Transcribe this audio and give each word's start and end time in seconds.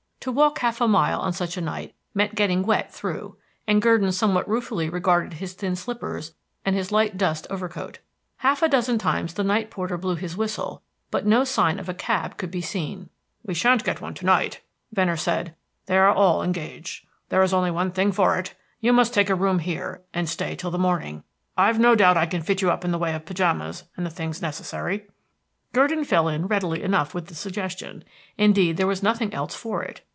To 0.25 0.31
walk 0.31 0.59
half 0.59 0.79
a 0.79 0.87
mile 0.87 1.19
on 1.19 1.33
such 1.33 1.57
a 1.57 1.61
night 1.61 1.95
meant 2.13 2.35
getting 2.35 2.61
wet 2.61 2.93
through; 2.93 3.37
and 3.65 3.81
Gurdon 3.81 4.11
somewhat 4.11 4.47
ruefully 4.47 4.87
regarded 4.87 5.33
his 5.39 5.53
thin 5.53 5.75
slippers 5.75 6.35
and 6.63 6.75
his 6.75 6.91
light 6.91 7.17
dust 7.17 7.47
overcoat. 7.49 7.97
Half 8.37 8.61
a 8.61 8.69
dozen 8.69 8.99
times 8.99 9.33
the 9.33 9.43
night 9.43 9.71
porter 9.71 9.97
blew 9.97 10.13
his 10.13 10.37
whistle, 10.37 10.83
but 11.09 11.25
no 11.25 11.43
sign 11.43 11.79
of 11.79 11.89
a 11.89 11.95
cab 11.95 12.37
could 12.37 12.51
be 12.51 12.61
seen. 12.61 13.09
"We 13.41 13.55
shan't 13.55 13.83
get 13.83 13.99
one 13.99 14.13
to 14.13 14.25
night," 14.27 14.61
Venner 14.93 15.17
said. 15.17 15.55
"They 15.87 15.97
are 15.97 16.13
all 16.13 16.43
engaged. 16.43 17.07
There 17.29 17.41
is 17.41 17.51
only 17.51 17.71
one 17.71 17.89
thing 17.91 18.11
for 18.11 18.37
it 18.37 18.53
you 18.79 18.93
must 18.93 19.15
take 19.15 19.31
a 19.31 19.33
room 19.33 19.57
here, 19.57 20.03
and 20.13 20.29
stay 20.29 20.55
till 20.55 20.69
the 20.69 20.77
morning. 20.77 21.23
I've 21.57 21.79
no 21.79 21.95
doubt 21.95 22.15
I 22.15 22.27
can 22.27 22.43
fit 22.43 22.61
you 22.61 22.69
up 22.69 22.85
in 22.85 22.91
the 22.91 22.99
way 22.99 23.15
of 23.15 23.25
pyjamas 23.25 23.85
and 23.97 24.05
the 24.05 24.11
things 24.11 24.39
necessary." 24.39 25.07
Gurdon 25.73 26.03
fell 26.05 26.27
in 26.27 26.45
readily 26.45 26.83
enough 26.83 27.15
with 27.15 27.25
the 27.25 27.33
suggestion. 27.33 28.03
Indeed, 28.37 28.77
there 28.77 28.85
was 28.85 29.01
nothing 29.01 29.33
else 29.33 29.55
for 29.55 29.81
it. 29.81 30.01